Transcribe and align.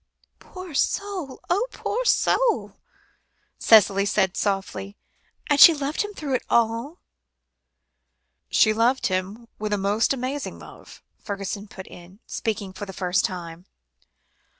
"Poor 0.39 0.73
soul! 0.73 1.41
oh, 1.47 1.67
poor 1.71 2.03
soul!" 2.05 2.73
Cicely 3.59 4.03
said 4.03 4.35
softly. 4.35 4.97
"And 5.47 5.59
she 5.59 5.75
loved 5.75 6.01
him 6.01 6.15
through 6.15 6.33
it 6.33 6.43
all?" 6.49 6.97
"She 8.49 8.73
loved 8.73 9.05
him 9.13 9.47
with 9.59 9.73
a 9.73 9.77
most 9.77 10.11
amazing 10.11 10.57
love," 10.57 11.03
Fergusson 11.23 11.67
put 11.67 11.85
in, 11.85 12.17
speaking 12.25 12.73
for 12.73 12.87
the 12.87 12.93
first 12.93 13.23
time. 13.25 13.67